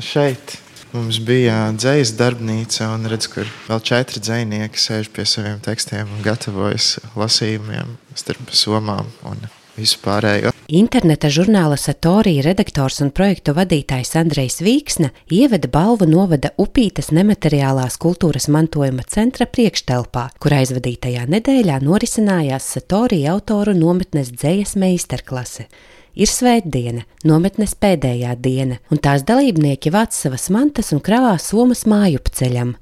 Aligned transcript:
Šeit 0.00 0.56
mums 0.94 1.20
bija 1.22 1.68
dzīsla 1.76 2.18
darbnīca, 2.18 2.88
un 2.96 3.06
redz, 3.10 3.28
kur 3.30 3.48
vēl 3.68 3.82
četri 3.84 4.22
dzinieki 4.24 4.80
sēž 4.80 5.12
pie 5.14 5.26
saviem 5.28 5.60
tekstiem 5.64 6.10
un 6.16 6.24
gatavojas 6.24 6.96
lasījumiem 7.18 7.96
starp 8.18 8.52
somām. 8.56 9.12
Interneta 10.70 11.30
žurnāla 11.32 11.76
Satorija 11.80 12.42
redaktors 12.44 12.98
un 13.04 13.12
projektu 13.14 13.54
vadītājs 13.56 14.10
Andrejs 14.20 14.58
Vīksna 14.64 15.08
ieveda 15.32 15.70
balvu 15.72 16.08
novada 16.10 16.50
Upītas 16.60 17.08
nemateriālās 17.16 17.96
kultūras 18.02 18.50
mantojuma 18.52 19.06
centra 19.08 19.46
priekštelpā, 19.48 20.26
kur 20.42 20.56
aizvadītajā 20.58 21.24
nedēļā 21.30 21.78
norisinājās 21.86 22.66
Satorija 22.74 23.32
autoru 23.36 23.76
nometnes 23.78 24.34
dzējas 24.34 24.76
meistarklase. 24.80 25.70
Ir 26.18 26.30
svētdiena, 26.30 27.04
nometnes 27.24 27.76
pēdējā 27.78 28.34
diena, 28.42 28.80
un 28.90 28.98
tās 28.98 29.22
dalībnieki 29.28 29.92
vāc 29.94 30.16
savas 30.16 30.48
mantas 30.50 30.90
un 30.94 31.02
kravā 31.04 31.36
somas 31.38 31.86
mājupceļam. 31.86 32.74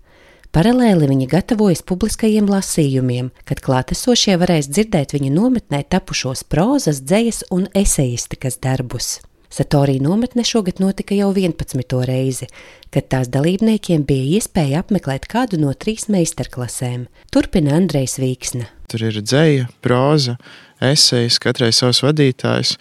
Paralēli 0.49 1.11
viņi 1.11 1.27
gatavojas 1.29 1.85
publiskajiem 1.85 2.49
lasījumiem, 2.49 3.29
kad 3.45 3.61
klātesošie 3.61 4.39
varēs 4.41 4.71
dzirdēt 4.73 5.13
viņu 5.13 5.35
nometnē 5.35 5.83
tapušos 5.93 6.47
prozas, 6.49 7.03
dzējas 7.05 7.45
un 7.53 7.69
esejistikas 7.77 8.57
darbus. 8.65 9.19
Satorija 9.53 10.03
nometne 10.03 10.45
šogad 10.45 10.81
notika 10.81 11.17
jau 11.17 11.29
11. 11.35 11.85
reizi, 12.09 12.49
kad 12.93 13.09
tās 13.13 13.29
dalībniekiem 13.33 14.05
bija 14.09 14.39
iespēja 14.39 14.83
apmeklēt 14.83 15.29
kādu 15.29 15.61
no 15.61 15.73
trīs 15.73 16.09
meistarklasēm. 16.13 17.07
Turpina 17.33 17.77
Andrejs 17.77 18.19
Vīksna. 18.21 18.69
Tur 18.89 19.05
ir 19.09 19.21
dzēja, 19.21 19.69
proza, 19.85 20.37
esejas, 20.81 21.41
katrai 21.45 21.73
savs 21.77 22.03
vadītājs. 22.05 22.77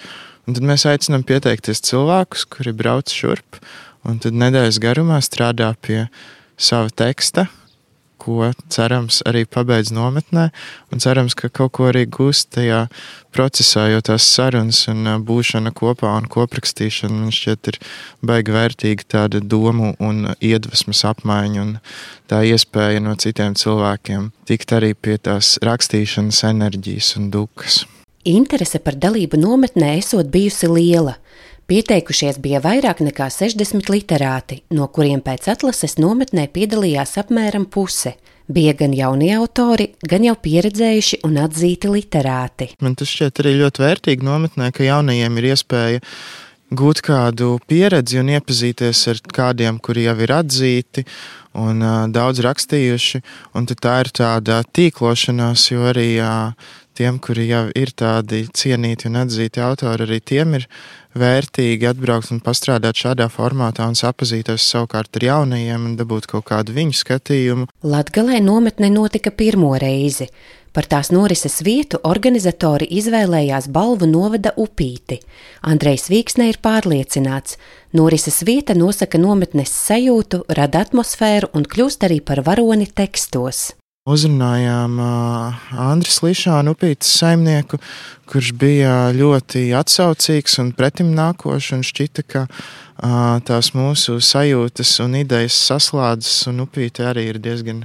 Un 0.47 0.55
tad 0.55 0.63
mēs 0.63 0.85
aicinām 0.87 1.25
pieteikties 1.27 1.83
cilvēkus, 1.83 2.45
kuri 2.47 2.71
brauc 2.71 3.11
šurp, 3.11 3.59
un 4.07 4.21
tad 4.23 4.37
nedēļas 4.39 4.79
garumā 4.79 5.19
strādā 5.25 5.73
pie 5.83 6.05
sava 6.55 6.87
teksta, 6.87 7.49
ko 8.27 8.47
cerams 8.73 9.19
arī 9.29 9.45
pabeidz 9.47 9.91
nometnē, 9.95 10.47
un 10.91 11.03
cerams, 11.03 11.35
ka 11.37 11.49
kaut 11.53 11.73
ko 11.77 11.89
arī 11.91 12.05
gūst 12.11 12.49
tajā 12.55 12.85
procesā, 13.35 13.87
jo 13.91 13.99
tās 14.03 14.27
sarunas 14.27 14.85
un 14.91 15.07
būšana 15.27 15.71
kopā 15.75 16.15
un 16.17 16.29
koprakstīšana 16.31 17.21
man 17.25 17.35
šķiet 17.35 17.71
ir 17.71 17.79
baigi 18.31 18.55
vērtīga 18.55 19.07
tāda 19.15 19.43
domu 19.43 19.93
un 20.03 20.31
iedvesmas 20.39 21.03
apmaiņa 21.11 21.65
un 21.65 21.75
tā 22.31 22.41
iespēja 22.53 23.03
no 23.03 23.19
citiem 23.19 23.55
cilvēkiem 23.59 24.31
tikt 24.49 24.73
arī 24.79 24.95
pie 24.95 25.19
tās 25.19 25.55
rakstīšanas 25.63 26.43
enerģijas 26.51 27.15
un 27.21 27.29
dukas. 27.35 27.85
Interese 28.27 28.81
par 28.83 28.97
dalību 28.99 29.39
nometnē 29.39 29.93
esot 30.01 30.27
bijusi 30.31 30.67
liela. 30.67 31.13
Pieteikušies 31.67 32.39
bija 32.43 32.59
vairāk 32.63 32.99
nekā 33.03 33.27
60 33.31 33.87
literāti, 33.91 34.61
no 34.71 34.87
kuriem 34.91 35.21
pēc 35.23 35.47
atlases 35.53 35.95
nometnē 35.99 36.47
piedalījās 36.51 37.15
apmēram 37.21 37.67
puse. 37.71 38.17
Bija 38.51 38.73
gan 38.79 38.93
jaunie 38.95 39.33
autori, 39.35 39.89
gan 40.07 40.23
jau 40.23 40.35
pieredzējuši 40.43 41.21
un 41.27 41.39
atzīti 41.43 41.91
literāti. 41.91 42.69
Man 42.83 42.95
tas 42.99 43.11
šķiet 43.11 43.43
arī 43.43 43.53
ļoti 43.61 43.83
vērtīgi 43.83 44.27
nometnē, 44.27 44.71
ka 44.75 44.87
jaunajiem 44.87 45.39
ir 45.39 45.49
iespēja 45.53 46.03
gūt 46.75 47.03
kādu 47.07 47.53
pieredzi 47.67 48.19
un 48.19 48.31
iepazīties 48.35 49.05
ar 49.11 49.21
kādiem, 49.35 49.79
kuri 49.83 50.07
jau 50.07 50.17
ir 50.23 50.35
atzīti 50.35 51.05
un 51.55 51.79
uh, 51.83 52.01
daudz 52.11 52.43
rakstījuši. 52.43 53.23
Un 53.55 53.67
tā 53.71 53.95
ir 54.03 54.11
tāda 54.15 54.59
tīklošanās, 54.75 55.69
jo 55.71 55.87
arī 55.91 56.09
uh, 56.23 56.75
tiem, 56.97 57.19
kuri 57.23 57.47
jau 57.51 57.63
ir 57.77 57.93
tādi 57.97 58.43
cienīti 58.49 59.09
un 59.09 59.21
atzīti 59.23 59.61
autori, 59.63 60.07
arī 60.07 60.19
tiem 60.21 60.57
ir 60.59 60.67
vērtīgi 61.17 61.89
atbraukt 61.89 62.33
un 62.33 62.43
pastrādāt 62.45 62.99
šādā 62.99 63.29
formātā 63.33 63.87
un 63.89 63.97
sapazīties 63.97 64.65
savukārt 64.73 65.19
ar 65.19 65.27
jaunajiem 65.29 65.89
un 65.91 65.97
dabūt 65.99 66.29
kaut 66.33 66.47
kādu 66.51 66.75
viņu 66.77 66.97
skatījumu. 67.01 67.67
Latgalē 67.85 68.41
nometne 68.43 68.91
notika 68.93 69.33
pirmo 69.33 69.73
reizi. 69.81 70.29
Par 70.77 70.85
tās 70.85 71.09
norises 71.09 71.55
vietu 71.65 71.97
organizatori 72.05 72.85
izvēlējās 72.99 73.65
balvu 73.73 74.05
novada 74.05 74.51
upīti. 74.61 75.17
Andrejs 75.65 76.05
Vīksne 76.11 76.51
ir 76.51 76.59
pārliecināts, 76.61 77.57
norises 77.97 78.43
vieta 78.45 78.75
nosaka 78.77 79.17
nometnes 79.17 79.73
sajūtu, 79.73 80.43
rada 80.53 80.85
atmosfēru 80.85 81.49
un 81.57 81.65
kļūst 81.65 82.05
arī 82.05 82.21
par 82.21 82.43
varoni 82.45 82.85
tekstos. 82.93 83.71
Uzrunājām 84.07 85.01
Andris 85.83 86.21
Lišānu, 86.23 86.71
upītas 86.77 87.09
saimnieku, 87.19 87.79
kurš 88.31 88.53
bija 88.55 88.93
ļoti 89.11 89.65
atsaucīgs 89.75 90.55
un 90.63 90.69
pretim 90.77 91.09
nākošs 91.17 91.73
un 91.75 91.83
šķita, 91.83 92.23
ka 92.23 92.45
tās 93.49 93.73
mūsu 93.75 94.21
sajūtas 94.23 94.93
un 95.03 95.19
idejas 95.19 95.57
saslādzas, 95.67 96.45
un 96.47 96.63
upīte 96.63 97.03
arī 97.09 97.27
ir 97.33 97.41
diezgan 97.43 97.83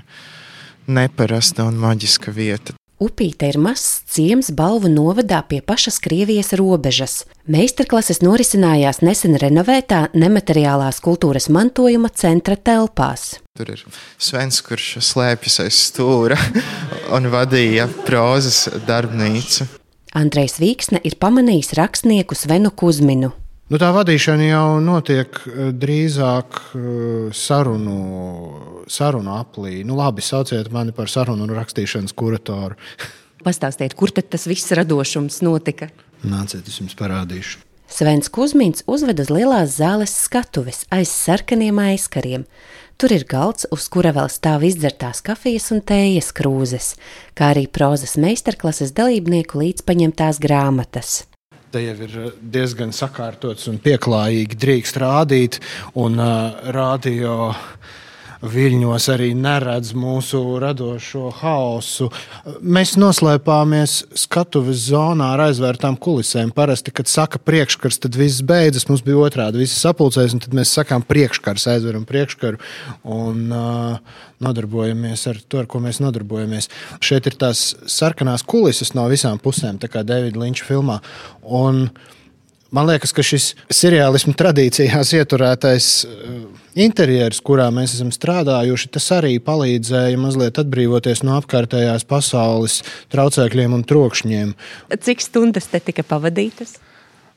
neparasta 0.87 1.67
un 1.67 1.83
maģiska 1.83 2.31
vieta. 2.39 2.79
Upīte 3.03 3.49
ir 3.51 3.57
mazs 3.59 4.05
ciems 4.13 4.53
Balvu 4.55 4.87
novadā 4.93 5.41
pie 5.49 5.59
pašas 5.67 5.97
Krievijas 6.05 6.53
robežas. 6.59 7.25
Meistarklases 7.51 8.21
norisinājās 8.23 9.01
nesen 9.03 9.35
renovētā 9.43 10.05
nemateriālās 10.15 11.01
kultūras 11.03 11.49
mantojuma 11.51 12.13
centra 12.15 12.55
telpās. 12.55 13.41
Tur 13.59 13.75
ir 13.75 13.83
Svens, 14.23 14.63
kurš 14.63 15.01
slēpjas 15.03 15.59
aiz 15.65 15.83
stūra 15.89 16.39
un 17.17 17.27
vadīja 17.33 17.89
prozas 18.07 18.69
darbnīcu. 18.87 19.67
Andrejs 20.15 20.61
Vīksne 20.63 21.03
ir 21.03 21.19
pamanījis 21.19 21.75
rakstnieku 21.81 22.39
Svenu 22.39 22.71
Kuzminu. 22.71 23.33
Nu, 23.73 23.79
tā 23.81 23.89
vadīšana 23.89 24.51
jau 24.51 24.65
notiek 24.85 25.39
eh, 25.49 25.71
drīzāk 25.73 26.59
eh, 26.77 26.83
sarunu, 27.33 27.95
sarunu 28.85 29.33
aplī. 29.39 29.79
Nu, 29.89 29.97
labi, 29.97 30.21
sauciet 30.21 30.69
mani 30.75 30.93
par 30.93 31.09
sarunu 31.09 31.47
un 31.47 31.55
rakstīšanas 31.57 32.13
kuratoru. 32.13 32.77
Pastāstiet, 33.47 33.97
kur 33.97 34.13
tad 34.13 34.29
tas 34.35 34.45
viss 34.45 34.75
radošums 34.77 35.41
notika? 35.41 35.89
Nāciet, 36.21 36.69
es 36.69 36.83
jums 36.83 36.93
parādīšu. 37.01 37.65
Svens 37.93 38.29
Kusmins 38.33 38.85
uzved 38.89 39.25
uz 39.25 39.33
lielās 39.33 39.79
zāles 39.81 40.13
skatuves 40.21 40.85
aiz 40.93 41.09
sarkaniem 41.09 41.81
aizkariem. 41.81 42.45
Tur 43.01 43.17
ir 43.17 43.25
galds, 43.29 43.65
uz 43.73 43.89
kura 43.93 44.13
vēl 44.13 44.29
stāv 44.33 44.69
izdzertās 44.69 45.25
kafijas 45.25 45.73
un 45.73 45.81
tējas 45.81 46.29
krūzes, 46.37 46.95
kā 47.33 47.55
arī 47.57 47.67
prozas 47.73 48.19
meistarklases 48.21 48.93
dalībnieku 49.01 49.65
līdzpaņemtās 49.65 50.45
grāmatas 50.45 51.23
te 51.73 51.83
jau 51.83 51.97
ir 52.07 52.17
eh, 52.21 52.31
diezgan 52.55 52.93
sakārtots 52.97 53.69
un 53.73 53.81
pieklājīgi 53.83 54.59
drīkst 54.65 55.01
rādīt. 55.03 55.59
Un 55.99 56.21
uh, 56.21 56.71
radio 56.75 57.53
viļņos 58.43 59.07
arī 59.13 59.31
neredz 59.39 59.93
mūsu 59.99 60.41
radošo 60.63 61.31
haosu. 61.39 62.09
Mēs 62.63 62.97
noslēpāmies 62.99 63.97
skatuves 64.25 64.89
zonā 64.89 65.33
ar 65.37 65.45
aizvērtām 65.47 65.97
kulisēm. 66.03 66.51
Parasti, 66.57 66.95
kad 66.95 67.11
saka 67.11 67.41
priekškars, 67.43 68.01
tad 68.03 68.19
viss 68.19 68.43
beidzas. 68.47 68.89
Mums 68.91 69.05
bija 69.07 69.23
otrādi, 69.23 69.63
visi 69.63 69.79
sapulcēs, 69.79 70.35
un 70.35 70.43
tad 70.43 70.57
mēs 70.59 70.75
sakām 70.75 71.07
priekškars, 71.07 71.69
aizveram 71.77 72.07
priekškaru 72.09 72.61
un 73.15 73.45
uh, 73.55 74.17
nodarbojamies 74.43 75.27
ar 75.31 75.43
to, 75.47 75.63
ar 75.63 75.71
ko 75.71 75.83
mēs 75.85 76.03
nodarbojamies. 76.03 76.71
Šeit 77.05 77.31
ir 77.31 77.39
tās 77.39 77.73
sarkanās 77.91 78.47
kulises 78.47 78.97
no 78.99 79.07
visām 79.13 79.39
pusēm, 79.43 79.79
tā 79.83 79.91
kā 79.93 80.03
Davida 80.07 80.43
Linča 80.43 80.67
filmā. 80.69 80.99
Un, 81.43 81.87
Man 82.73 82.87
liekas, 82.89 83.11
ka 83.13 83.21
šis 83.21 83.51
seriālismu 83.69 84.33
tradīcijās 84.33 85.11
ieturētais 85.19 85.89
interjeras, 86.79 87.41
kurā 87.45 87.69
mēs 87.75 87.97
esam 87.97 88.13
strādājuši, 88.15 88.93
tas 88.95 89.09
arī 89.19 89.37
palīdzēja 89.43 90.21
mazliet 90.21 90.61
atbrīvoties 90.63 91.25
no 91.27 91.37
apkārtējās 91.41 92.07
pasaules 92.09 92.81
traucēkļiem 93.13 93.77
un 93.77 93.85
trokšņiem. 93.89 94.57
Cik 94.93 95.25
stundas 95.25 95.69
te 95.73 95.83
tika 95.85 96.07
pavadītas? 96.07 96.79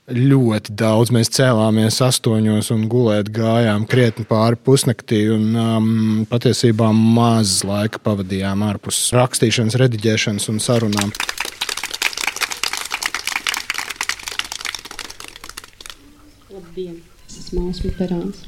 Ļoti 0.06 0.76
daudz. 0.78 1.10
Mēs 1.10 1.32
cēlāmies 1.34 1.98
astoņos 2.06 2.70
un 2.76 2.84
gulēt 2.92 3.32
gājām 3.34 3.88
krietni 3.90 4.22
pāri 4.30 4.60
pusnaktī. 4.62 5.24
Un, 5.34 5.48
um, 5.58 5.88
patiesībā 6.30 6.92
maz 6.94 7.64
laika 7.66 8.04
pavadījām 8.06 8.62
ārpus 8.70 9.02
rakstīšanas, 9.18 9.80
rediģēšanas 9.82 10.50
un 10.54 10.62
sarunām. 10.62 11.16
Labdien, 16.54 17.00
esmu 17.26 17.72
Māsma 17.72 17.98
Perāns. 17.98 18.46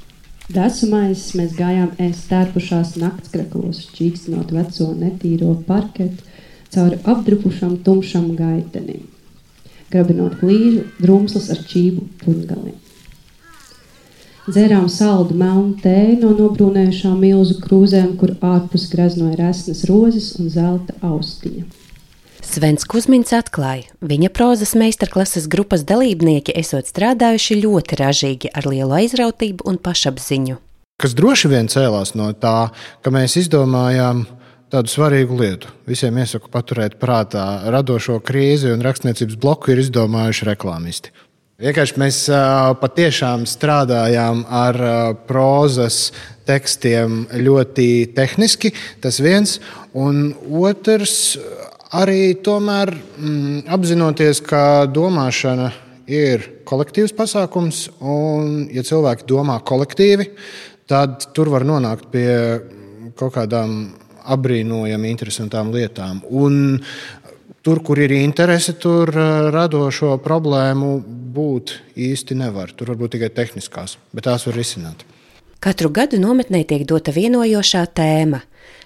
Desumais 0.47 1.25
mēs 1.35 1.57
gājām 1.57 1.89
ēst 1.99 2.29
stērpušās 2.29 2.93
naktskreklos, 3.01 3.81
čīkstinot 3.97 4.53
veco 4.55 4.93
netīro 4.95 5.57
parketu 5.67 6.23
cauri 6.71 6.99
apdrupušam 7.03 7.73
tumšam 7.83 8.29
gaitenim, 8.37 9.01
grabinot 9.91 10.37
glīžu 10.39 10.85
drumslas 11.01 11.49
ar 11.51 11.59
čību 11.67 12.05
pungaliem. 12.23 12.77
Dzērām 14.47 14.87
saldu 14.87 15.35
melnu 15.35 15.75
tēju 15.83 16.21
no 16.21 16.31
nobrūnējušām 16.37 17.19
milzu 17.19 17.57
krūzēm, 17.65 18.13
kur 18.15 18.31
ārpus 18.39 18.87
greznoja 18.93 19.35
resnas 19.41 19.83
rozes 19.89 20.29
un 20.39 20.47
zelta 20.53 20.95
austiņa. 21.03 21.65
Svens 22.47 22.85
Kusmins 22.87 23.33
atklāja, 23.35 23.89
viņa 23.99 24.29
prozas 24.31 24.71
meistarklases 24.79 25.49
grupas 25.51 25.81
dalībnieki 25.87 26.53
esot 26.55 26.87
strādājuši 26.87 27.57
ļoti 27.59 27.97
ražīgi 27.99 28.51
ar 28.55 28.69
lielu 28.71 28.95
aizrautību 29.01 29.67
un 29.67 29.75
pašapziņu. 29.83 30.55
Kas 30.97 31.13
droši 31.17 31.51
vien 31.51 31.67
cēlās 31.67 32.15
no 32.15 32.29
tā, 32.39 32.69
ka 33.03 33.11
mēs 33.13 33.35
izdomājām 33.43 34.23
tādu 34.71 34.91
svarīgu 34.91 35.37
lietu. 35.41 35.73
Visiem 35.91 36.17
iesaku 36.23 36.47
paturēt 36.53 36.95
prātā 37.01 37.67
radošo 37.67 38.21
krīzi 38.23 38.71
un 38.71 38.83
rakstniecības 38.85 39.37
bloku 39.43 39.75
ir 39.75 39.83
izdomājuši 39.83 40.47
reklāmisti. 40.47 41.13
Vienkārši 41.61 41.99
mēs 41.99 42.23
patiešām 42.79 43.43
strādājām 43.49 44.43
ar 44.47 44.77
prozas 45.27 46.11
tekstiem 46.47 47.25
ļoti 47.43 48.13
tehniski. 48.15 48.71
Tas 49.03 49.17
viens, 49.19 49.57
un 49.97 50.29
otrs 50.47 51.35
arī 51.95 52.37
tomēr 52.43 52.91
mm, 52.93 53.67
apzinoties, 53.71 54.41
ka 54.45 54.87
domāšana 54.91 55.71
ir 56.07 56.43
kolektīvs 56.67 57.13
pasākums, 57.15 57.87
un, 57.99 58.65
ja 58.71 58.83
cilvēki 58.87 59.27
domā 59.27 59.59
kolektīvi, 59.67 60.31
tad 60.87 61.29
tur 61.35 61.51
var 61.51 61.67
nonākt 61.67 62.09
pie 62.11 62.27
kaut 63.17 63.35
kādām 63.35 63.79
apbrīnojami 64.27 65.11
interesantām 65.11 65.71
lietām. 65.73 66.21
Un 66.29 66.79
tur, 67.63 67.81
kur 67.83 67.99
ir 67.99 68.13
interese, 68.15 68.75
tur 68.79 69.11
uh, 69.11 69.49
radošo 69.53 70.15
problēmu 70.23 70.97
būt 71.37 71.77
īsti 71.99 72.37
nevar. 72.39 72.73
Tur 72.75 72.93
var 72.93 73.01
būt 73.03 73.17
tikai 73.17 73.31
tehniskās, 73.35 73.97
bet 74.15 74.27
tās 74.27 74.47
var 74.47 74.57
risināt. 74.59 75.03
Katru 75.63 75.89
gadu 75.89 76.19
nometnē 76.21 76.61
tiek 76.69 76.85
dota 76.87 77.11
vienojošā 77.15 77.87
tēma. 77.97 78.43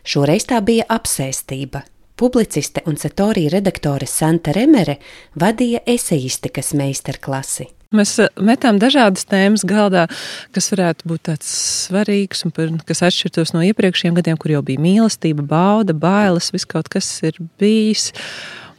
Šoreiz 0.07 0.47
tā 0.50 0.62
bija 0.65 0.88
apsēstība. 0.89 1.83
Publiciste 2.21 2.83
un 2.85 3.00
satorija 3.01 3.50
redaktore 3.50 4.06
Santa 4.06 4.53
Remere 4.53 5.00
vadīja 5.41 5.79
esejistikas 5.89 6.68
meistarklasi. 6.77 7.65
Mēs 7.97 8.12
eh, 8.21 8.29
metām 8.38 8.77
dažādas 8.77 9.25
tēmas 9.25 9.63
galdā, 9.65 10.03
kas 10.53 10.69
varētu 10.69 11.09
būt 11.09 11.23
tāds 11.31 11.50
svarīgs 11.88 12.45
un 12.45 12.53
par, 12.53 12.69
kas 12.85 13.01
atšķirtos 13.07 13.56
no 13.56 13.63
iepriekšējiem 13.65 14.19
gadiem, 14.19 14.38
kur 14.38 14.53
jau 14.53 14.62
bija 14.68 14.83
mīlestība, 14.85 15.47
bauda, 15.50 15.97
bailes, 15.97 16.51
viss 16.53 16.69
kaut 16.69 16.94
kas 16.94 17.09
ir 17.25 17.41
bijis. 17.57 18.12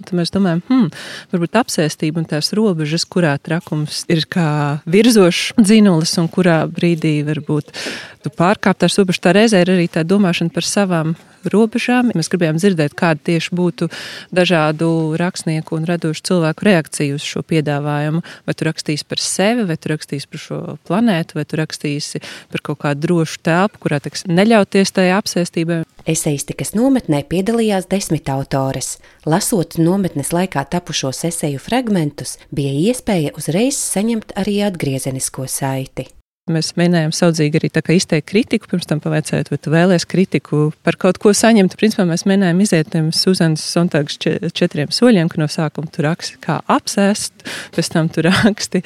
Tad 0.03 0.19
mēs 0.19 0.33
domājam, 0.35 0.63
hmm, 0.69 0.93
varbūt 1.33 1.59
apsēstība 1.63 2.23
un 2.23 2.29
tās 2.31 2.53
robežas, 2.57 3.07
kurā 3.09 3.35
trakums 3.43 4.05
ir 4.13 4.25
kā 4.31 4.49
virzošs 4.91 5.59
dzinulis 5.61 6.17
un 6.23 6.31
kurā 6.33 6.63
brīdī 6.71 7.21
varbūt 7.27 7.75
tu 8.23 8.33
pārkāp 8.35 8.83
tās 8.83 8.99
robežas. 8.99 9.23
Tā 9.23 9.35
reizē 9.37 9.63
ir 9.63 9.75
arī 9.75 9.89
tā 9.91 10.05
domāšana 10.07 10.55
par 10.55 10.67
savām 10.67 11.15
robežām. 11.51 12.13
Mēs 12.17 12.31
gribējām 12.33 12.59
dzirdēt, 12.61 12.95
kāda 12.99 13.21
tieši 13.31 13.55
būtu 13.57 13.89
dažādu 14.35 14.89
rakstnieku 15.21 15.77
un 15.79 15.87
radošu 15.89 16.27
cilvēku 16.31 16.69
reakcija 16.69 17.17
uz 17.17 17.27
šo 17.27 17.43
piedāvājumu. 17.47 18.23
Vai 18.47 18.57
tu 18.57 18.69
rakstīsi 18.69 19.07
par 19.09 19.23
sevi, 19.23 19.67
vai 19.69 19.79
tu 19.79 19.93
rakstīsi 19.93 20.31
par 20.31 20.43
šo 20.43 20.61
planētu, 20.89 21.39
vai 21.39 21.47
tu 21.49 21.59
rakstīsi 21.61 22.23
par 22.53 22.65
kaut 22.71 22.83
kādu 22.85 23.07
drošu 23.09 23.43
telpu, 23.43 23.83
kurā 23.83 23.99
tiks 24.03 24.27
neļauties 24.31 24.95
tajā 24.95 25.19
apsēstībai. 25.23 25.83
Eseistikas 26.09 26.75
nometnē 26.75 27.23
piedalījās 27.31 27.87
desmit 27.91 28.31
autores. 28.33 28.97
Lasot 29.27 29.77
nometnes 29.93 30.33
laikā 30.35 30.65
tapušos 30.73 31.23
eseju 31.29 31.61
fragmentus, 31.63 32.39
bija 32.51 32.73
iespēja 32.89 33.37
uzreiz 33.39 33.79
saņemt 33.79 34.35
arī 34.41 34.59
atgriezenisko 34.67 35.47
saiti. 35.51 36.09
Mēs 36.51 36.73
mēģinājām 36.75 37.13
saudzīgi 37.15 37.61
arī 37.61 37.69
izteikt 37.95 38.27
kritiku, 38.27 38.67
pirms 38.67 38.89
tam 38.91 38.99
pavaicājot, 38.99 39.53
vai 39.53 39.59
tu 39.63 39.71
vēlēsies 39.71 40.09
kritiku 40.11 40.63
par 40.83 40.97
kaut 40.99 41.21
ko 41.23 41.31
saņemt. 41.31 41.77
Principā 41.79 42.03
mēs 42.09 42.25
mēģinājām 42.27 42.63
iziet 42.65 42.91
tiem 42.91 43.13
Suzanas 43.15 43.63
Sontāgas 43.63 44.19
četriem 44.19 44.91
soļiem, 44.91 45.31
ka 45.31 45.39
no 45.39 45.47
sākuma 45.47 45.87
tu 45.95 46.03
raksti 46.03 46.41
kā 46.43 46.59
apsēst, 46.67 47.47
pēc 47.77 47.93
tam 47.95 48.11
tu 48.11 48.25
raksti 48.27 48.83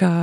kā 0.00 0.14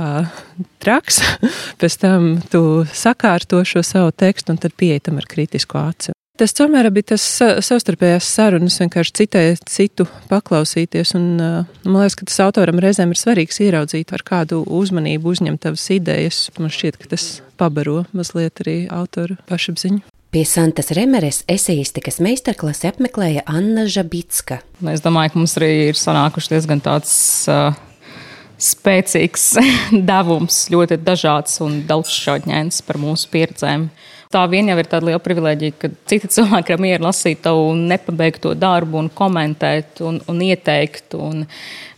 traks, 0.82 1.22
pēc 1.80 1.98
tam 2.02 2.32
tu 2.50 2.64
sakārto 2.90 3.62
šo 3.62 3.84
savu 3.86 4.10
tekstu 4.10 4.56
un 4.56 4.58
tad 4.58 4.74
pieeja 4.74 5.06
tam 5.06 5.22
ar 5.22 5.30
kritisku 5.30 5.78
aci. 5.78 6.10
Tas 6.40 6.54
tomēr 6.56 6.88
bija 6.88 7.10
tas 7.12 7.24
savstarpējās 7.66 8.24
sarunas, 8.24 8.78
vienkārši 8.80 9.12
citēji 9.20 9.58
citu 9.68 10.06
paklausīties. 10.30 11.12
Un, 11.18 11.26
man 11.36 11.98
liekas, 11.98 12.16
ka 12.16 12.28
tas 12.30 12.40
autoram 12.46 12.80
reizēm 12.80 13.12
ir 13.12 13.20
svarīgs 13.20 13.60
ieraudzīt, 13.60 14.14
ar 14.16 14.24
kādu 14.24 14.62
uzmanību 14.64 15.28
uzņemt 15.34 15.60
tavas 15.66 15.84
idejas. 15.92 16.46
Man 16.56 16.72
šķiet, 16.72 16.96
ka 17.02 17.12
tas 17.12 17.26
pabaro 17.60 18.06
mazliet 18.16 18.64
arī 18.64 18.78
autoru 18.88 19.36
pašapziņu. 19.50 20.00
Pie 20.32 20.46
Santas 20.48 20.88
Remeres 20.96 21.42
eseistikas 21.52 22.16
meistarklasi 22.24 22.88
apmeklēja 22.88 23.42
Anna 23.52 23.84
Žabitska. 23.84 24.62
Es 24.88 25.04
domāju, 25.04 25.34
ka 25.34 25.42
mums 25.42 25.58
arī 25.60 25.68
ir 25.90 26.00
sanākuši 26.00 26.54
diezgan 26.54 26.80
tāds 26.80 27.12
uh, 27.52 27.76
spēcīgs 28.56 29.50
devums, 30.10 30.62
ļoti 30.72 30.96
dažāds 31.04 31.60
un 31.60 31.82
daudzšķautņains 31.92 32.80
par 32.88 33.00
mūsu 33.04 33.28
pieredzēm 33.36 33.90
tā 34.32 34.42
vien 34.50 34.68
jau 34.70 34.76
ir 34.80 34.88
tāda 34.88 35.08
liela 35.08 35.20
privilēģija, 35.22 35.74
ka 35.78 35.90
citi 36.08 36.30
cilvēki 36.32 36.74
ir 36.74 36.82
mieru 36.82 37.06
lasīt 37.06 37.42
tavu 37.44 37.72
nepabeigto 37.76 38.54
darbu 38.58 39.00
un 39.02 39.10
komentēt 39.12 40.02
un, 40.06 40.20
un 40.30 40.42
ieteikt. 40.44 41.16
Un 41.18 41.44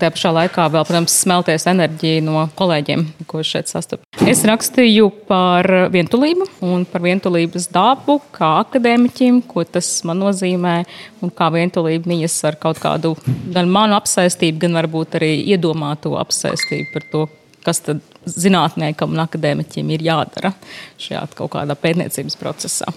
tā 0.01 0.11
pašā 0.15 0.33
laikā 0.35 0.67
vēl, 0.75 0.87
protams, 0.89 1.15
smelties 1.25 1.67
enerģiju 1.71 2.25
no 2.27 2.47
kolēģiem, 2.59 3.07
ko 3.31 3.43
šeit 3.47 3.71
sastopu. 3.71 4.07
Es 4.29 4.45
rakstīju 4.49 5.11
par 5.29 5.69
vientulību 5.95 6.49
un 6.67 6.87
par 6.89 7.05
vientulības 7.05 7.69
dabu, 7.75 8.19
kā 8.35 8.51
akadēmiķim, 8.65 9.43
ko 9.51 9.67
tas 9.69 9.89
man 10.09 10.23
nozīmē 10.25 10.77
un 11.25 11.33
kā 11.35 11.51
vientulība 11.55 12.11
mijas 12.11 12.39
ar 12.49 12.59
kaut 12.61 12.81
kādu 12.83 13.15
gan 13.55 13.71
manu 13.71 13.99
apsēstību, 13.99 14.65
gan 14.67 14.81
varbūt 14.83 15.19
arī 15.21 15.37
iedomāto 15.55 16.17
apsēstību 16.21 16.91
par 16.95 17.09
to, 17.13 17.29
kas 17.65 17.81
tad 17.85 18.03
zinātniekam 18.27 19.15
un 19.15 19.23
akadēmiķim 19.25 19.93
ir 19.95 20.07
jādara 20.09 20.55
šajā 21.01 21.27
kaut 21.39 21.53
kādā 21.57 21.77
pētniecības 21.79 22.39
procesā. 22.41 22.91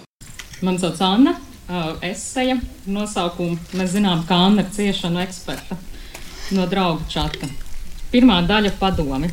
Mani 0.62 0.80
sauc 0.82 1.00
Anna, 1.04 1.36
eseja 2.02 2.58
nosaukumu. 2.86 3.58
Mēs 3.78 3.94
zinām, 3.94 4.24
ka 4.26 4.40
Anna 4.48 4.64
ir 4.64 4.72
ciešanu 4.74 5.22
eksperta 5.22 5.78
no 6.56 6.66
draugu 6.66 7.04
čata. 7.12 7.48
Pirmā 8.12 8.40
daļa- 8.48 8.72
padomi. 8.80 9.30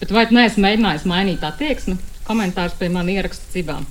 Bet 0.00 0.10
vai 0.10 0.26
tu 0.26 0.34
neesi 0.34 0.60
mēģinājis 0.60 1.04
mainīt 1.06 1.42
attieksmi? 1.46 1.96
Komentārs 2.26 2.74
pie 2.78 2.88
manis 2.88 3.20
ieraksta 3.20 3.52
cibām. 3.54 3.86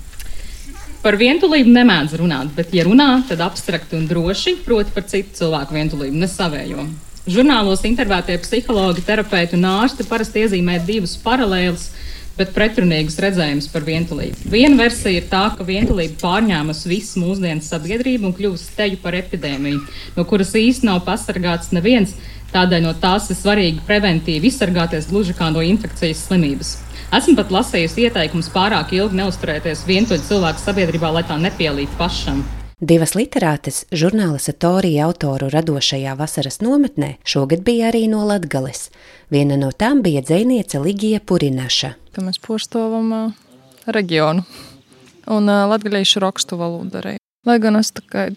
Par 1.02 1.16
vientulību 1.16 1.72
nemēdz 1.72 2.12
runāt, 2.20 2.52
bet, 2.54 2.74
ja 2.74 2.84
runā, 2.84 3.26
tad 3.26 3.40
abstrakti 3.40 3.96
un 3.96 4.06
droši, 4.06 4.56
proti 4.64 4.92
par 4.94 5.02
citu 5.02 5.34
cilvēku 5.40 5.74
vientulību, 5.74 6.14
ne 6.14 6.28
savējo. 6.30 6.84
Žurnālos 7.22 7.84
intervētie 7.86 8.34
psihologi, 8.42 9.04
terapeiti 9.06 9.54
un 9.54 9.68
ārsti 9.70 10.02
parasti 10.10 10.40
iezīmē 10.42 10.80
divus 10.82 11.12
paralēlus, 11.22 11.84
bet 12.34 12.50
pretrunīgus 12.56 13.20
redzējumus 13.22 13.68
par 13.70 13.84
vientulību. 13.86 14.48
Viena 14.50 14.80
versija 14.80 15.20
ir 15.20 15.28
tā, 15.30 15.44
ka 15.54 15.62
vientulība 15.62 16.16
pārņēmusi 16.18 16.90
visu 16.90 17.22
mūsdienu 17.22 17.62
sabiedrību 17.62 18.26
un 18.26 18.34
kļuvusi 18.34 18.72
steju 18.72 18.98
par 19.04 19.14
epidēmiju, 19.14 19.84
no 20.16 20.24
kuras 20.26 20.50
īsti 20.58 20.88
nav 20.88 21.04
pasargāts 21.06 21.70
neviens. 21.76 22.16
Tādēļ 22.52 22.82
no 22.88 22.96
tās 23.04 23.30
ir 23.30 23.38
svarīgi 23.38 23.84
preventīvi 23.86 24.50
izsargāties 24.50 25.06
gluži 25.12 25.36
kā 25.38 25.52
no 25.54 25.62
infekcijas 25.62 26.24
slimības. 26.26 26.72
Esmu 27.14 27.36
pat 27.38 27.54
lasījusi 27.54 28.08
ieteikumus 28.08 28.50
pārāk 28.50 28.96
ilgi 28.98 29.20
neusturēties 29.20 29.86
vientuļu 29.86 30.26
cilvēku 30.26 30.64
sabiedrībā, 30.64 31.14
lai 31.14 31.22
tā 31.28 31.38
nepielīp 31.38 31.94
pašam. 32.02 32.42
Divas 32.82 33.12
literātes 33.14 33.84
žurnāla 33.94 34.40
Satorija 34.42 35.04
autoru 35.06 35.46
radošajā 35.52 36.16
vasaras 36.18 36.58
nometnē 36.66 37.12
šogad 37.22 37.62
bija 37.62 37.92
arī 37.92 38.08
no 38.10 38.24
Latgales. 38.26 38.88
Viena 39.30 39.54
no 39.54 39.68
tām 39.70 40.00
bija 40.02 40.18
dzēniece 40.26 40.80
Ligija 40.82 41.20
Purinaša. 41.22 41.92
Ka 42.10 42.26
mēs 42.26 42.42
porstovam 42.42 43.14
uh, 43.14 43.38
reģionu 43.86 44.42
un 45.30 45.46
uh, 45.46 45.62
latgaliešu 45.70 46.24
rakstu 46.26 46.58
valodu 46.58 46.98
arī. 47.04 47.14
Lai 47.42 47.56
gan 47.58 47.74
es 47.74 47.88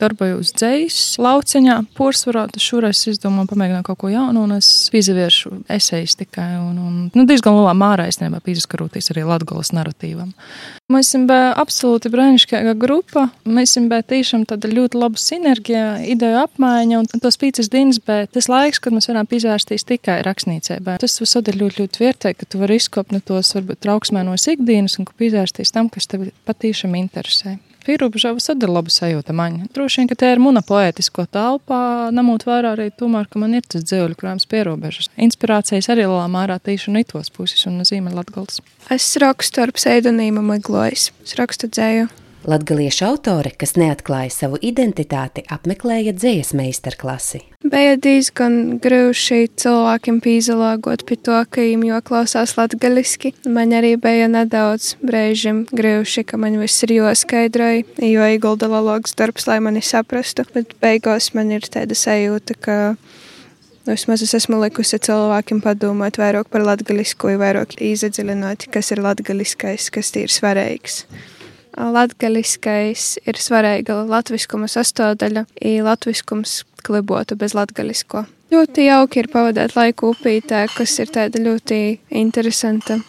darbojos 0.01 0.49
dzīs 0.57 0.95
lauciņā, 1.21 1.75
porcelānā, 1.93 2.47
tad 2.49 2.63
šoreiz 2.63 3.03
izdomāju 3.11 3.51
pamēģināt 3.51 3.85
kaut 3.85 3.99
ko 4.01 4.09
jaunu, 4.09 4.47
un 4.47 4.55
es 4.55 4.69
izvēršu 4.97 5.51
esejas 5.75 6.15
tikai. 6.17 6.47
Un, 6.57 6.79
un, 6.81 6.95
nu, 7.13 7.25
diezgan 7.29 7.53
lielā 7.53 7.75
mērā 7.77 8.07
es 8.09 8.17
nebiju 8.17 8.41
pieskaroties 8.47 9.11
arī 9.13 9.27
latgabalas 9.29 9.69
narratīvam. 9.77 10.31
Mēs 10.89 11.11
esam 11.11 11.27
absolūti 11.29 12.09
brīnišķīga 12.15 12.73
grupa. 12.81 13.27
Mēs 13.45 13.75
esam 13.75 13.91
tiešām 13.93 14.47
tāda 14.49 14.73
ļoti 14.73 14.97
laba 14.97 15.21
sinerģija, 15.21 15.85
ideju 16.15 16.41
apmaiņa 16.41 17.03
un 17.03 17.21
tos 17.21 17.37
pīcis 17.41 17.69
dienas, 17.69 18.01
bet 18.01 18.33
tas 18.33 18.49
laiks, 18.49 18.81
kad 18.81 18.97
mēs 18.97 19.11
varam 19.11 19.29
izvērsties 19.29 19.85
tikai 19.85 20.17
rakstniecē. 20.25 20.79
Tas 20.81 21.19
visad 21.21 21.53
ir 21.53 21.61
ļoti, 21.61 21.83
ļoti 21.83 22.05
vērtīgi, 22.07 22.41
ka 22.41 22.49
tu 22.49 22.65
vari 22.65 22.81
izkopt 22.81 23.13
no 23.13 23.21
tos 23.21 23.53
varbūt 23.53 23.85
trauksmēnos 23.85 24.49
ikdienas 24.57 24.97
un 24.97 25.05
izvērsties 25.29 25.77
tam, 25.77 25.93
kas 25.93 26.09
tev 26.09 26.25
patīšām 26.49 26.97
interesē. 26.97 27.59
Pīrūbežava 27.85 28.41
tad 28.41 28.65
ir 28.65 28.71
laba 28.73 28.89
sajūta 28.89 29.35
man. 29.37 29.61
Droši 29.75 30.01
vien, 30.01 30.09
ka 30.09 30.17
te 30.17 30.31
ir 30.33 30.41
muna 30.41 30.63
poētisko 30.65 31.27
telpā, 31.29 31.81
ņemot 32.15 32.47
vērā 32.47 32.73
arī 32.73 32.89
tomēr, 32.97 33.29
ka 33.29 33.41
man 33.41 33.53
ir 33.57 33.65
tas 33.69 33.85
dzēļu 33.85 34.17
krājums 34.17 34.49
pierobežas. 34.49 35.11
Inspirācijas 35.21 35.91
arī 35.93 36.07
lielā 36.07 36.25
mērā 36.31 36.57
tīši 36.57 36.95
no 36.95 37.05
itos 37.05 37.29
puses 37.35 37.65
un 37.69 37.81
zīme 37.85 38.13
latgals. 38.15 38.61
Es 38.89 39.13
rakstu 39.21 39.65
ar 39.65 39.73
pseidonīmu 39.75 40.41
Miglojs. 40.45 41.11
Es 41.25 41.37
rakstu 41.37 41.69
dzēju. 41.69 42.09
Latgaliešu 42.45 43.07
autore, 43.07 43.49
kas 43.57 43.71
neatklāja 43.73 44.29
savu 44.29 44.59
identitāti, 44.61 45.41
apmeklēja 45.49 46.11
dzējas 46.13 46.51
meistarklasi. 46.53 47.39
Bija 47.65 47.95
diezgan 47.97 48.77
grūti 48.83 49.47
cilvēkiem 49.57 50.19
pīzelāgot 50.21 51.07
pie 51.09 51.17
to, 51.25 51.39
ka 51.49 51.65
viņiem 51.65 51.87
jau 51.89 52.03
klausās 52.05 52.53
latgaliski. 52.59 53.33
Man 53.49 53.73
arī 53.73 53.95
bija 53.97 54.29
nedaudz 54.29 54.93
brīžiem 55.01 55.63
grūti, 55.73 56.21
ka 56.29 56.37
man 56.37 56.59
viss 56.61 56.85
ir 56.85 56.93
jāskaidroja, 56.99 57.81
jo 58.13 58.29
iegulda 58.29 58.69
lalogs 58.69 59.17
darbs, 59.17 59.49
lai 59.49 59.57
mani 59.65 59.81
saprastu, 59.81 60.45
bet 60.53 60.77
beigās 60.85 61.33
man 61.33 61.49
ir 61.55 61.65
tāda 61.65 61.97
sajūta, 61.97 62.61
ka 62.61 62.79
Vismaz 63.85 64.23
es 64.25 64.31
esmu 64.33 64.57
likusi 64.57 64.97
cilvēkiem 64.97 65.59
padomāt 65.61 66.17
vairāk 66.17 66.47
par 66.49 66.63
latgaļisku, 66.65 67.35
vairāk 67.37 67.75
izdziļināt, 67.85 68.65
kas 68.73 68.89
ir 68.95 69.01
latgaļiskais, 69.05 69.91
kas 69.93 70.09
ir 70.17 70.33
svarīgs. 70.33 71.03
Latgaliskais 71.75 73.17
ir 73.27 73.39
svarīga 73.39 74.01
latviskuma 74.07 74.69
sastāvdaļa, 74.71 75.45
ir 75.59 75.83
latviskums 75.85 76.63
klibotu 76.85 77.37
bez 77.39 77.55
latgalisko. 77.57 78.25
Ļoti 78.53 78.85
jauki 78.85 79.23
ir 79.23 79.27
pavadīt 79.33 79.73
laiku 79.75 80.13
upītē, 80.13 80.67
kas 80.75 80.93
ir 81.01 81.11
tāda 81.11 81.41
ļoti 81.41 81.79
interesanta, 82.15 82.99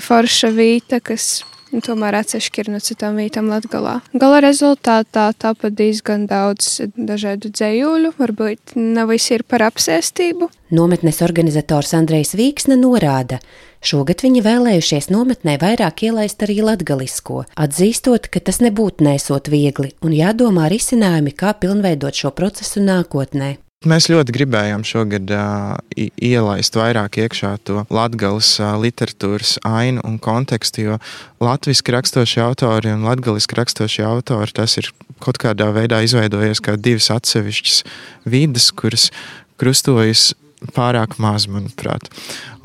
forša 0.00 0.50
vīta, 0.56 0.98
kas 1.04 1.42
tomēr 1.78 2.16
atsevišķi 2.18 2.64
no 2.72 2.80
citām 2.82 3.20
vietām 3.20 3.50
Latgalā. 3.52 4.00
Gala 4.18 4.40
rezultātā 4.42 5.28
tāpat 5.38 5.76
diezgan 5.78 6.26
daudz 6.30 6.80
dažādu 6.96 7.52
dzējuļu, 7.54 8.14
varbūt 8.18 8.74
ne 8.80 9.06
visi 9.10 9.36
ir 9.36 9.44
par 9.46 9.68
apsēstību. 9.68 10.50
Nometnes 10.74 11.22
organizators 11.26 11.94
Andrejs 11.94 12.34
Vīksne 12.38 12.80
norāda, 12.80 13.38
Šogad 13.80 14.20
viņi 14.20 14.42
vēlējušies 14.44 15.06
nometnē 15.08 15.54
vairāk 15.60 16.02
ielaist 16.04 16.42
arī 16.44 16.58
latgalisko, 16.60 17.46
atzīstot, 17.56 18.26
ka 18.28 18.42
tas 18.44 18.60
nebūtu 18.60 19.06
nesot 19.06 19.48
viegli 19.48 19.94
un 20.04 20.12
jādomā 20.12 20.66
risinājumi, 20.68 21.32
kā 21.32 21.54
pilnveidot 21.56 22.12
šo 22.12 22.28
procesu 22.36 22.82
nākotnē. 22.84 23.54
Mēs 23.88 24.10
ļoti 24.12 24.34
gribējām 24.36 24.82
šogad 24.84 25.30
uh, 25.32 25.78
ielaist 25.96 26.74
vairāk 26.76 27.16
iekšā 27.22 27.54
to 27.64 27.86
latgāles 27.88 28.50
uh, 28.60 28.74
literatūras 28.76 29.54
ainu 29.64 30.04
un 30.04 30.18
kontekstu, 30.20 30.82
jo 30.84 30.98
latviešu 31.40 31.94
raksturošie 31.96 32.42
autori 32.44 32.92
un 32.92 33.06
latviešu 33.08 33.56
raksturošie 33.56 34.04
autori 34.04 34.52
tas 34.58 34.76
ir 34.76 34.90
kaut 35.24 35.40
kādā 35.40 35.70
veidā 35.72 36.02
izveidojies 36.04 36.60
kā 36.60 36.76
divas 36.76 37.08
atsevišķas 37.14 37.80
vidas, 38.28 38.68
kuras 38.76 39.08
krustojas 39.56 40.34
pārāk 40.76 41.16
maz, 41.16 41.48
manuprāt. 41.48 42.12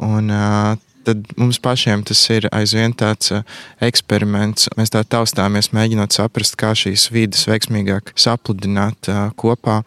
Un, 0.03 0.27
uh, 0.27 0.75
tad 1.05 1.25
mums 1.39 1.59
pašiem 1.63 2.03
tas 2.07 2.21
ir 2.33 2.47
aizvien 2.55 2.93
tāds 2.97 3.31
uh, 3.33 3.43
eksperiments. 3.85 4.69
Mēs 4.79 4.93
tā 4.93 5.03
taustāmies, 5.07 5.71
mēģinot 5.75 6.15
saprast, 6.15 6.57
kā 6.59 6.73
šīs 6.77 7.09
vidas 7.13 7.45
veiksmīgāk 7.49 8.13
sapludināt 8.19 9.09
uh, 9.11 9.27
kopā, 9.39 9.81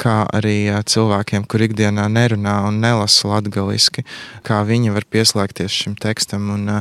kā 0.00 0.22
arī 0.34 0.56
uh, 0.72 0.80
cilvēkiem, 0.82 1.46
kur 1.50 1.66
ikdienā 1.68 2.06
nerunā 2.12 2.60
un 2.68 2.80
nelasa 2.84 3.30
latgaliski, 3.34 4.06
kā 4.46 4.62
viņi 4.66 4.94
var 4.94 5.06
pieslēgties 5.10 5.82
šim 5.84 5.98
tekstam 6.00 6.50
un 6.54 6.80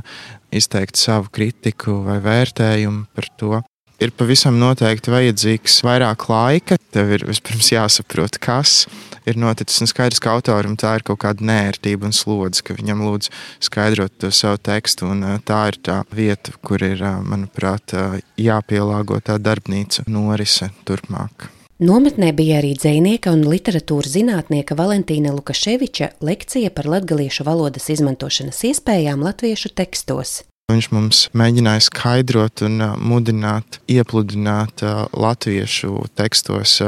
izteikt 0.54 1.00
savu 1.02 1.32
kritiku 1.34 2.02
vai 2.08 2.20
vērtējumu 2.24 3.08
par 3.14 3.30
to 3.38 3.62
ir 4.04 4.14
pavisam 4.18 4.60
noteikti 4.62 5.14
vajadzīgs 5.14 5.80
vairāk 5.86 6.28
laika. 6.30 6.78
Tev 6.94 7.14
ir 7.16 7.26
vispirms 7.28 7.72
jāsaprot, 7.74 8.38
kas 8.44 8.84
ir 9.30 9.40
noticis. 9.40 9.82
Un 9.84 9.90
skaidrs, 9.90 10.22
ka 10.24 10.36
autoram 10.36 10.76
tā 10.80 10.98
ir 11.00 11.08
kaut 11.08 11.22
kāda 11.24 11.46
nērtība 11.48 12.10
un 12.10 12.16
slodze, 12.16 12.64
ka 12.66 12.76
viņam 12.78 13.04
lūdz 13.08 13.32
skaidrot 13.64 14.16
to 14.22 14.32
savu 14.36 14.62
tekstu. 14.64 15.10
Un 15.14 15.26
tā 15.48 15.64
ir 15.72 15.80
tā 15.86 16.02
vieta, 16.14 16.56
kur 16.66 16.84
ir, 16.84 17.04
manuprāt, 17.24 17.96
jāpielāgo 18.40 19.20
tā 19.24 19.40
darbnīca 19.42 20.08
norise 20.12 20.72
turpmāk. 20.88 21.50
Nometnē 21.84 22.30
bija 22.38 22.62
arī 22.62 22.76
dzinieka 22.78 23.34
un 23.34 23.42
literatūras 23.50 24.14
zinātnieka 24.14 24.78
Valentīna 24.78 25.34
Lukaševiča 25.36 26.14
lekcija 26.24 26.70
par 26.72 26.88
latviešu 26.88 27.44
valodas 27.44 27.90
izmantošanas 27.92 28.62
iespējām 28.70 29.26
latviešu 29.26 29.74
tekstos. 29.76 30.44
Viņš 30.74 30.88
mums 30.90 31.18
mēģināja 31.38 31.84
skaidrot 31.86 32.64
un 32.66 32.82
mudināt, 32.98 33.78
iepludināt 33.92 34.82
latviešu 35.14 36.08
tekstos, 36.18 36.80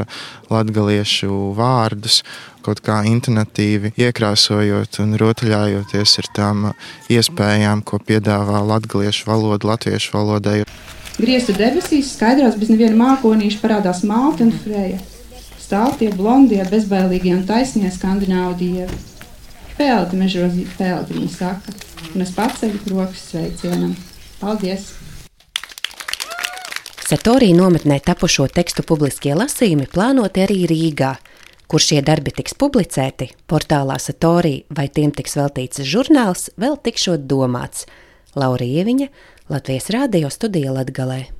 latviešu 0.50 1.36
vārdus, 1.54 2.24
kaut 2.66 2.82
kā 2.82 3.04
intonatīvi 3.06 3.94
iekrāsojot 4.02 4.98
un 5.04 5.14
rotaļājoties 5.22 6.16
ar 6.24 6.32
tām 6.34 6.66
iespējām, 7.14 7.86
ko 7.86 8.02
piedāvā 8.02 8.64
latviešu 8.66 9.30
valoda, 9.30 9.70
latviešu 9.76 10.16
valodai. 10.18 10.58
Griezta 11.20 11.54
debesīs 11.54 12.16
skaidrās 12.18 12.58
bez 12.58 12.74
neviena 12.74 12.98
mākonīša 13.04 13.62
parādās 13.62 14.02
Malta 14.08 14.48
un 14.48 14.56
Freja. 14.66 14.98
Stāv 15.62 16.00
tie 16.02 16.10
blondie, 16.10 16.64
bezbailīgie 16.72 17.38
un 17.38 17.46
taisnie 17.46 17.94
skandināvu 17.94 18.58
dievi. 18.60 19.04
Peldi, 19.78 20.18
mežozi, 20.18 20.66
peldi, 20.80 21.20
viņa 21.20 21.32
saka, 21.38 21.74
un 22.16 22.24
es 22.24 22.32
paceļu 22.36 22.80
rokas 22.94 23.28
sveicienam. 23.32 23.94
Paldies! 24.40 24.94
Satorī 27.06 27.52
nometnē 27.54 28.00
tapušo 28.02 28.48
tekstu 28.50 28.82
publiskie 28.88 29.36
lasījumi 29.38 29.86
plānoti 29.92 30.42
arī 30.42 30.64
Rīgā. 30.72 31.12
Kur 31.70 31.82
šie 31.82 32.00
darbi 32.06 32.34
tiks 32.34 32.56
publicēti, 32.58 33.30
portālā 33.50 33.98
Satorī 34.02 34.56
vai 34.74 34.88
tiem 34.90 35.14
tiks 35.14 35.38
veltīts 35.38 35.84
žurnāls, 35.86 36.50
vēl 36.62 36.78
tikšot 36.82 37.26
domāts. 37.30 37.86
Laura 38.38 38.66
Ieviņa, 38.66 39.10
Latvijas 39.54 39.92
Rādio 39.94 40.32
studija 40.34 40.74
Latgalē. 40.74 41.26